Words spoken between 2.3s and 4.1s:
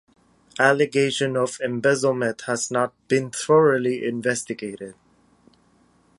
has not been thoroughly